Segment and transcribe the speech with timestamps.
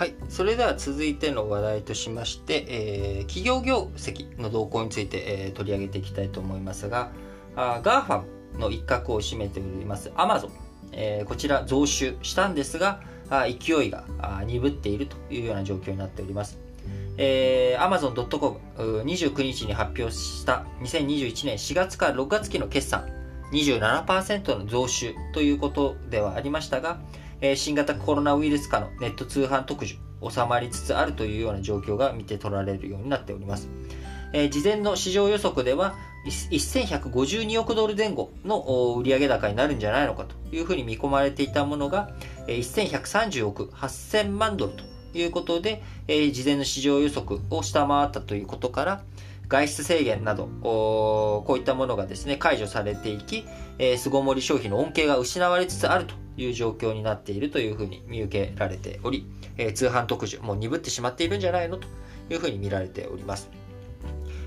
[0.00, 7.10] はい、それでは続いての話題としまして、えー企業業績の動向について、えー取り上げていきたいと思いますが、
[7.54, 8.22] GAFAM
[8.58, 10.48] の一角を占めております Amazon、
[10.92, 14.06] えーこちら増収したんですが、勢いが
[14.46, 16.58] 鈍っているというような状況になっております。
[17.18, 23.06] えー、Amazon.com29 日に発表した2021年4月から6月期の決算
[23.52, 27.00] 27%の増収ということではありましたが、
[27.40, 29.96] え新型コロナウイルス化のネット通販特需
[30.28, 33.68] 収まりつつあるというような状況が見て取られるようになっております。
[34.32, 38.60] え事前の市場予測では1152億ドル前後の
[38.96, 42.10] 売上高になるんじゃないのかというふうに見込まれていたものが
[42.46, 44.84] 1130億8000万ドルと
[45.18, 49.02] いうことで、え事前の市場予測を下回ったということから
[49.48, 53.44] 外出制限などこういったものがですね解除されていき、
[53.78, 61.86] え巣ごもり消費の恩恵が失われつつあるという状況になっているというふうに見受けられており、えー通販特需もう鈍ってしまっているんじゃないのと
[62.30, 63.50] いうふうに見られております。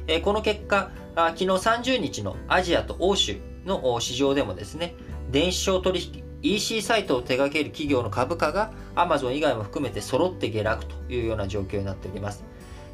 [0.08, 4.96] えーこの結果あ昨日30日のアジアと欧州の市場でもですね
[5.32, 12.44] 電子商取引 EC サイトを手掛ける企業の株価が Amazon 以外も含めて揃って下落というような状況になっております。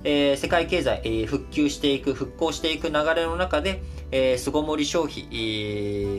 [0.03, 5.35] えー世界経済、えー復旧していく、復興していく流れの中で、えー巣ごもり消費、え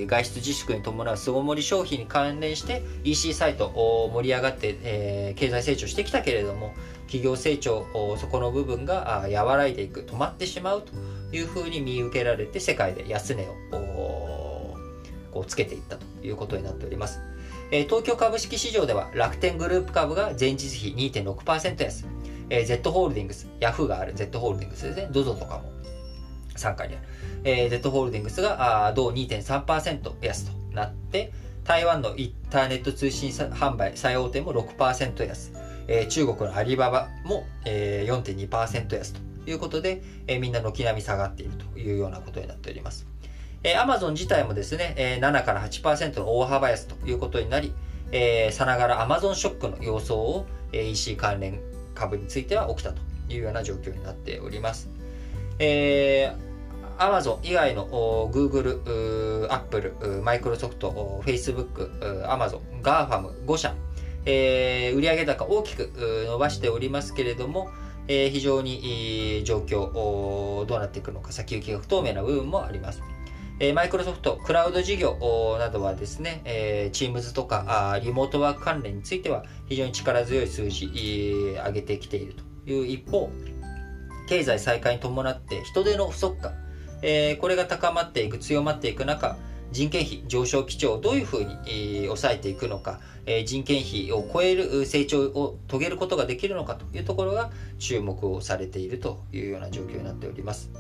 [0.04, 6.74] ー外出自粛に伴う巣ごもり消費に関連して EC サイトお盛り上がって、えー経済成長してきたけれども、
[7.06, 7.86] 企業成長、
[8.18, 10.92] そこの部分が和らいでいく、止まってしまうと
[11.36, 14.76] いうふうに見受けられて、世界で安値を
[15.32, 17.20] こうつけていったということになっております。
[17.72, 22.04] え東京株式市場では楽天グループ株が前日比2.6%安、
[22.50, 25.72] えー Z ホールディングス、ヤフーがある Z ホールディングスですね、ZOZO とかも。
[26.56, 27.04] 参加にある、
[27.44, 31.32] えー Z ホールディングスがあー同2.3%安となって、
[31.64, 35.52] 台湾のインターネット通信販売最大手も6%安、
[35.88, 43.06] えー中国のアリババも、えー4.2%安ということで、えーみんな軒並み下がっているというようなことになっております。
[43.62, 47.72] えー、Amazon 自体もですね、えー7から8%の大幅安ということになり、
[48.12, 51.60] えーさながら Amazon ショックの様相を、えー EC 関連
[52.00, 54.88] 株については起きたというような状況になっております。
[55.58, 56.50] えー
[57.00, 57.86] Amazon 以外の
[58.30, 60.76] Google、Apple、Microsoft、
[61.22, 61.90] Facebook、
[62.26, 63.74] Amazon、GAFAM、5社、
[64.26, 65.90] えー売上高大きく
[66.26, 67.70] 伸ばしておりますけれども、
[68.06, 73.02] えー非常に状況どうなっていくのか先行きが不透明な部分もあります。
[73.62, 75.18] えーマイクロソフトクラウド事業
[75.58, 82.32] などはですね、えー、Teams とかリモートワーク関連については非常に力強い数字、え上げてきている
[82.64, 83.30] という一方、
[84.30, 86.54] 経済再開に伴って人手の不足感、
[87.02, 89.36] えこれが高まっていく、強まっていく中、
[89.72, 100.70] 人件費上昇基調をどういうふうに、抑えていくのか、え人件費を超える成長を遂げることができるのかというところが注目をされているというような状況になっております。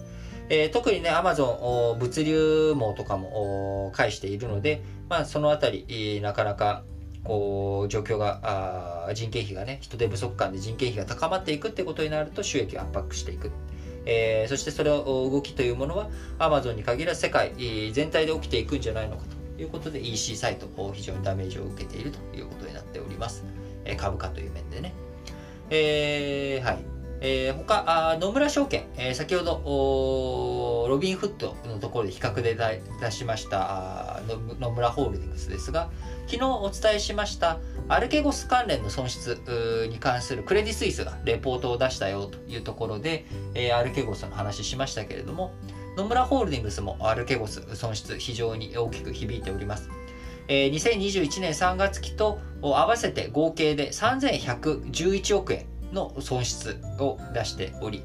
[0.50, 6.82] えー特にね、アマゾン物流網とかも介しているので、まあ、そのあたり、なかなか
[7.24, 8.40] こう状況が
[9.08, 13.50] あ人件費がね人手不足感で人件費が高まっていくってことになると収益を圧迫していく、
[14.06, 17.52] えーそしてそれを動きというものはアマゾンに限らず世界
[17.92, 19.22] 全体で起きていくんじゃないのか
[19.56, 23.44] ということで EC サイト非常にダメージを受けているということになっております、
[23.84, 24.94] えー株価という面でね。
[25.68, 26.99] えーはい。
[27.20, 32.56] えー他あ野村証券、えー先ほどおロビンフットのところで比較で
[33.00, 34.20] 出しましたあ
[34.58, 35.90] 野村ホールディングスですが
[36.26, 37.58] 昨日お伝えしました
[37.88, 39.38] アルケゴス関連の損失
[39.90, 45.52] に関するクレディ・スイスがレポートを出したよというところで、えーアルケゴスの話しましたけれども
[45.96, 49.90] 野村ホールディングスもアルケゴス損失非常に大きく響いております。
[50.48, 58.02] えー2021年3月期と合わせて合計で3111億円の損失を出しており、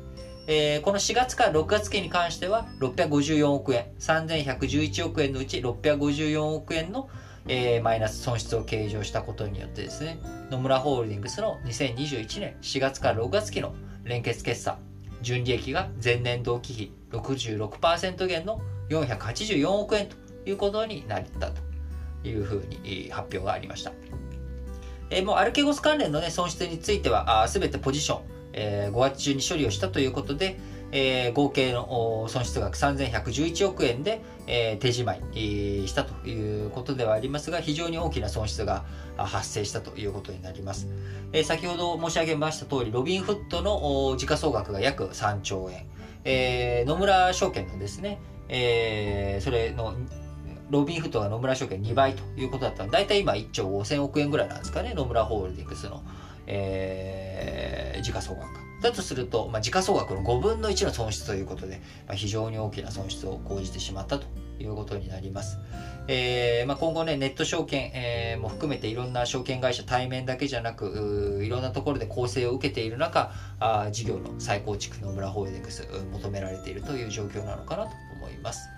[0.47, 7.09] えーこの4月から6月期に関しては654億円、3111億円のうち654億円の、
[7.47, 10.19] えーマイナス損失を計上したことによってですね、
[10.51, 13.73] 野村ホールディングスの2021年4月から6月期の
[14.03, 14.77] 連結決算、
[15.21, 20.15] 純利益が前年同期比66%減の484億円と
[20.47, 23.91] いうことになったというふうに発表がありました。
[25.09, 28.21] えーもうアルケゴス関連の、ね、損失についてはすべてポジション、
[28.53, 30.57] えー5月中に処理をしたということで、
[30.91, 38.85] えー合計の損失額3111億円で、えー手仕舞い、えーしたということではありますが非常に大きな損失が
[39.17, 40.87] 発生したということになります、
[41.33, 45.85] えー先ほど申し上げました通りロビンフットの時価総額が約3兆円、
[46.23, 48.19] えー野村証券のですね、
[48.49, 49.93] えーそれの
[50.69, 56.03] ロビンフットが野村証券2倍ということだったので、大体今1兆5000億円ぐらいなんですかね、野村ホールディングスの、
[56.47, 58.47] えー、時価総額
[58.81, 64.27] だとすると、まあ、時価総額の5分の1の損失ということで、まあ、非常に大きな損失を講じてしまったと
[64.59, 65.57] いうことになります。
[66.07, 78.69] えーまあ、今後ね、ネット証券、えー、も含めていろんな証券会社、対面だけじゃなく、いろんなところで構成を受けている中、あ事業の再構築の村ホールディングス、求められているという状況なのかなと思います。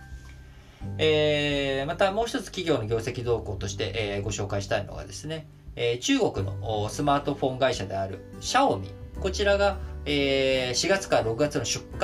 [0.97, 8.89] えー、またもう一つ企業の業績動向として、えー、ご紹介したいのがですね、えー、中国のスマートフォン会社であるシャオミ。
[9.19, 11.99] こちらが、えー、4月から6月の出荷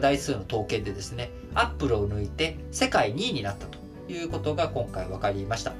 [0.00, 3.78] 台数の統計でですね、アップルを抜いて世界2位になったと
[4.10, 5.72] いうことが今回分かりました。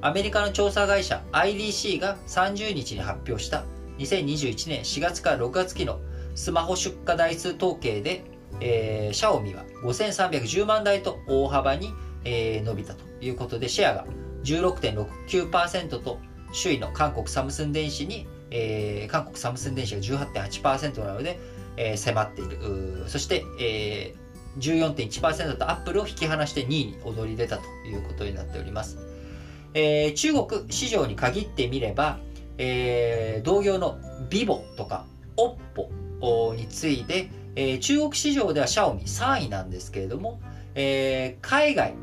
[0.00, 3.64] アメリカの調査会社 IDC が30日に発表した
[3.98, 6.00] 2021年4月から6月期の
[6.34, 8.24] スマホ出荷台数統計で、
[8.60, 11.92] えー、シャオミは5310万台と大幅に、
[12.24, 14.06] えー、伸びたということでシェアが
[14.44, 16.18] 16.69%と
[16.62, 21.40] 首位の韓国サムスン電子にえー、韓国サムスン電子が18.8%なので、
[21.76, 23.04] えー、迫っている。
[23.06, 28.98] そして、えー、14.1%とアップルを引き離して2位に躍り出たということになっております。
[29.74, 32.18] えー、中国市場に限ってみれば、
[32.58, 33.98] えー、同業の
[34.28, 35.06] vivo とか
[35.38, 40.40] oppo について、えー、中国市場ではシャオミ3位なんですけれども、
[40.74, 41.94] えー、海外、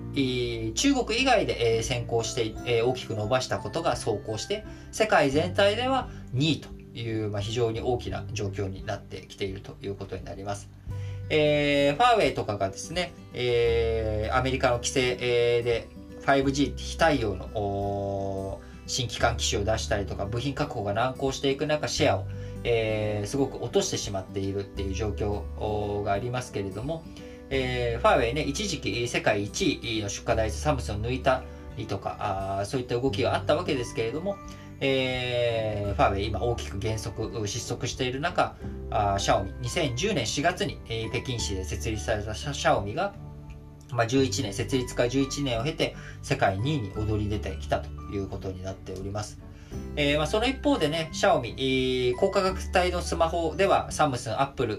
[0.75, 10.69] 中国以外で、えー、先行して、えー、大きく伸ばしたことが走行して、世界全体では2位という、まあ、非常に大きな状況になってきているということになります。
[11.30, 15.88] えー、ファーウェイとかがですね、えー、アメリカの規制、えー、で
[16.25, 22.28] 5G 非対応の新規管機種を出したりとか、部品確保が難航していく中、シェアを、
[22.64, 27.04] えー、すごく落としてしまっているっていう状況がありますけれども、
[27.50, 31.44] えー、ファーウェイね、一時期世界1位の出荷台数サムスンを抜いた
[31.78, 34.38] りとか、あそういった動きがあったわけですけれども、
[34.82, 38.56] えー、ファーウェイ今大きく減速、失速している中、
[38.92, 43.14] あシャオミ、2010年4月に、えー、北京市で設立されたシャオミが、
[43.92, 49.40] まあ、11年、設立から11年を経て世界2位に躍り出てきたということになっております。
[49.95, 54.77] えーまあ、その一方でね、シャオミ、えー、高価格帯のスマホではサムスン、アップル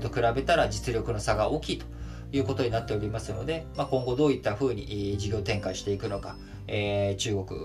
[0.00, 1.86] と比べたら実力の差が大きいと
[2.32, 6.36] いうことになっておりますので、まあ、今後どういったふうに事業展開していくのか、
[6.66, 7.60] えー、中国、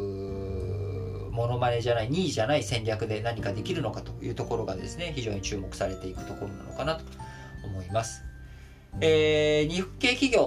[1.31, 7.03] モノマネじゃない、2位じゃない戦略で何かできるのかというところがですね、非常に注目されていくところなのかなと
[7.65, 8.30] 思います。
[8.99, 10.41] えー、日系企業、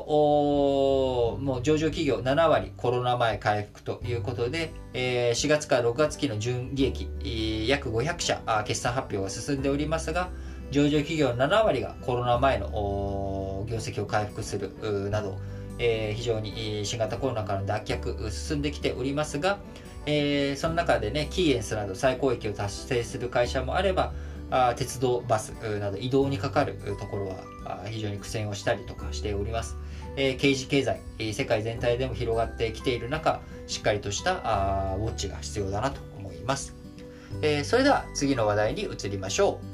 [1.41, 10.31] もう上場企業7割コロナ前回復ということで、えー、4月から6月期の純利益、約500社決算発表が進んでおりますが、
[10.71, 14.73] 上場企業7割がコロナ前の業績を回復する
[15.11, 15.39] など、
[15.79, 19.59] えー、非常に新型コロナからの脱却進んできておりますが、
[20.07, 24.13] えー、その中でね、キーエンスなど最高益を達成する会社もあれば、
[24.57, 27.29] あ鉄道、バスなど移動にかかるところ
[27.65, 29.77] は非常に苦戦をしたりとかしております。
[30.17, 31.01] え、刑事経済、
[31.33, 36.77] 世界全体でも広がってきている中、しっかりとしたあウォッチが必要だなと思います。
[37.43, 39.74] え、それでは次の話題に移りましょう。